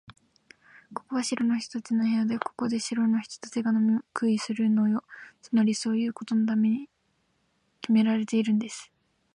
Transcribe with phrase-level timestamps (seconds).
[0.95, 5.03] ここは城の人たちの部屋で、ここで城の人たちが飲み食いするのよ。
[5.43, 6.89] つまり、そういうことのために
[7.81, 8.91] きめられているんです。